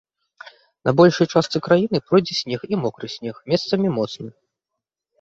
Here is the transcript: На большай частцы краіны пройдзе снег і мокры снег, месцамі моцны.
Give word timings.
На 0.89 0.93
большай 1.01 1.29
частцы 1.35 1.57
краіны 1.69 1.97
пройдзе 2.09 2.33
снег 2.41 2.61
і 2.73 2.83
мокры 2.87 3.07
снег, 3.19 3.35
месцамі 3.55 3.97
моцны. 4.03 4.29